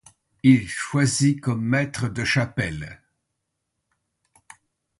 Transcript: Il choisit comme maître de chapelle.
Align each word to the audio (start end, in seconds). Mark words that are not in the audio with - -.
Il 0.41 0.67
choisit 0.67 1.39
comme 1.39 1.63
maître 1.63 2.07
de 2.09 2.23
chapelle. 2.23 3.03